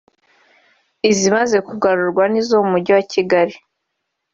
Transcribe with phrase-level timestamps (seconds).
[1.11, 3.55] Izimaze kugarurwa ni izo mu mujyi wa Kigali